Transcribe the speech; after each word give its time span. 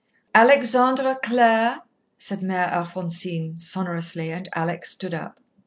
"Alexandra 0.33 1.15
Clare," 1.21 1.83
said 2.17 2.39
Mère 2.39 2.71
Alphonsine 2.71 3.59
sonorously, 3.59 4.31
and 4.31 4.49
Alex 4.55 4.89
stood 4.89 5.13
up. 5.13 5.39